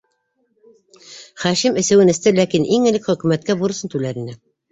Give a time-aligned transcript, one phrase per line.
[1.43, 4.37] Хашим әсеүен эсте, ләкин иң элек хөкүмәткә бурысын түләр ине.